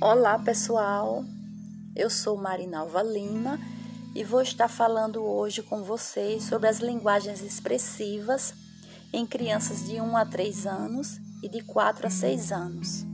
Olá 0.00 0.38
pessoal, 0.38 1.24
eu 1.96 2.08
sou 2.08 2.36
Marinalva 2.36 3.02
Lima 3.02 3.58
e 4.14 4.22
vou 4.22 4.40
estar 4.40 4.68
falando 4.68 5.24
hoje 5.24 5.60
com 5.60 5.82
vocês 5.82 6.44
sobre 6.44 6.68
as 6.68 6.78
linguagens 6.78 7.42
expressivas 7.42 8.54
em 9.12 9.26
crianças 9.26 9.88
de 9.88 10.00
1 10.00 10.16
a 10.16 10.24
3 10.24 10.66
anos 10.68 11.18
e 11.42 11.48
de 11.48 11.64
4 11.64 12.06
a 12.06 12.10
6 12.10 12.52
anos. 12.52 13.07